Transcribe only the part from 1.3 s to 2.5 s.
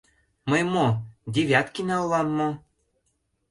Девяткина улам мо?